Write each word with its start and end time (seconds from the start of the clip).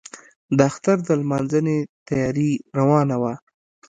د 0.57 0.59
اختر 0.69 0.97
د 1.07 1.09
لمانځنې 1.21 1.77
تیاري 2.07 2.51
روانه 2.77 3.15
وه. 3.21 3.33